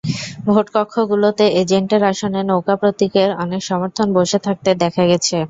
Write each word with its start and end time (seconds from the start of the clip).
ভোটকক্ষগুলোতে 0.45 1.45
এজেন্টের 1.61 2.03
আসনে 2.03 2.41
নৌকা 2.49 2.75
প্রতীকের 2.81 3.29
অনেক 3.43 3.61
সমর্থক 3.63 4.07
বসে 4.17 4.39
থাকতে 4.45 4.69
দেখা 4.83 5.03
গেছে। 5.07 5.37